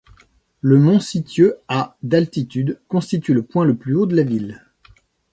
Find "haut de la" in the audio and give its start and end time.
3.93-4.23